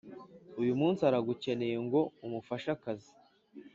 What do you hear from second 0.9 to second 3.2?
aragukeneye ngo umufashe akazi